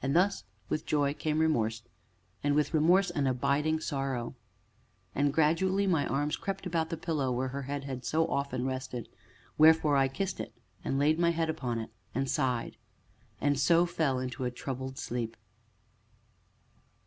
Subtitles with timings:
[0.00, 1.82] And thus, with joy came remorse,
[2.42, 4.34] and with remorse an abiding sorrow.
[5.14, 9.10] And gradually my arms crept about the pillow where her head had so often rested,
[9.58, 12.78] wherefore I kissed it, and laid my head upon it and sighed,
[13.42, 15.36] and so fell into a troubled sleep.